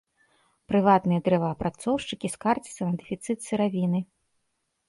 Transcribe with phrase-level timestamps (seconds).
[0.71, 3.99] Прыватныя дрэваапрацоўшчыкі скардзяцца на дэфіцыт сыравіны.